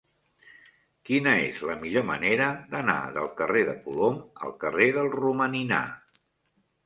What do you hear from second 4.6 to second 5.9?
carrer del Romaninar?